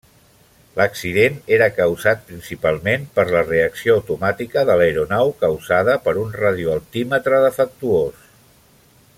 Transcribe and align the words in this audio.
L'accident 0.77 1.35
era 1.57 1.67
causat 1.75 2.23
principalment 2.29 3.05
per 3.19 3.25
la 3.35 3.43
reacció 3.51 3.99
automàtica 3.99 4.65
de 4.71 4.79
l'aeronau 4.81 5.33
causada 5.45 5.99
per 6.09 6.19
un 6.25 6.35
radioaltímetre 6.41 7.47
defectuós. 7.49 8.27